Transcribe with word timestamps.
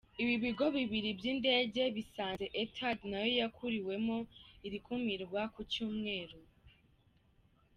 Ibi 0.21 0.35
bigo 0.43 0.65
bibiri 0.75 1.09
by’indege 1.19 1.81
bisanze 1.95 2.45
Etihad 2.61 2.99
nayo 3.09 3.31
yakuriweho 3.41 4.15
iri 4.65 4.79
kumirwa 4.85 5.41
ku 5.53 5.59
Cyumweru. 5.71 6.39